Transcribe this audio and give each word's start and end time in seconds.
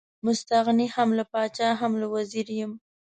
مستغني 0.25 0.87
هم 0.95 1.09
له 1.17 1.23
پاچا 1.31 1.69
هم 1.81 1.91
له 2.01 2.07
وزیر 2.15 2.47
یم. 2.59 2.71